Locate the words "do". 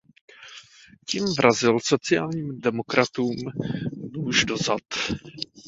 4.45-4.57